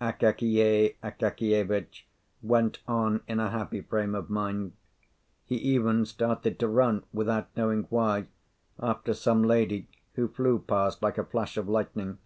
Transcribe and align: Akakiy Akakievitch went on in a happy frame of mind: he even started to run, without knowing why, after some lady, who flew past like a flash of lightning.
Akakiy 0.00 0.96
Akakievitch 1.02 2.06
went 2.40 2.78
on 2.88 3.20
in 3.28 3.38
a 3.38 3.50
happy 3.50 3.82
frame 3.82 4.14
of 4.14 4.30
mind: 4.30 4.72
he 5.44 5.56
even 5.56 6.06
started 6.06 6.58
to 6.60 6.68
run, 6.68 7.04
without 7.12 7.54
knowing 7.54 7.82
why, 7.90 8.24
after 8.80 9.12
some 9.12 9.42
lady, 9.42 9.86
who 10.14 10.26
flew 10.26 10.58
past 10.58 11.02
like 11.02 11.18
a 11.18 11.22
flash 11.26 11.58
of 11.58 11.68
lightning. 11.68 12.16